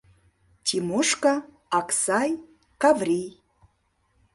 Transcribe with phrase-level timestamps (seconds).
[0.65, 1.33] Тимошка,
[1.79, 2.29] Аксай,
[2.81, 3.27] Каврий